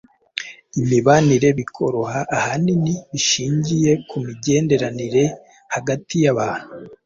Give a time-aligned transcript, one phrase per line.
[0.81, 5.23] imibanire bikoroha ahanini bishingiye ku migenderanire
[5.73, 6.71] hagati y’abantu.